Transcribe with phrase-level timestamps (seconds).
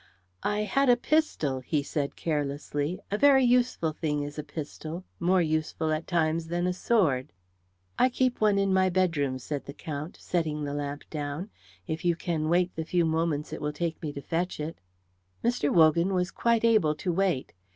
[0.41, 5.43] "I had a pistol," he said carelessly, "a very useful thing is a pistol, more
[5.43, 7.31] useful at times than a sword."
[7.99, 11.51] "I keep one in my bedroom," said the Count, setting the lamp down,
[11.85, 14.79] "if you can wait the few moments it will take me to fetch it."
[15.43, 15.71] Mr.
[15.71, 17.53] Wogan was quite able to wait.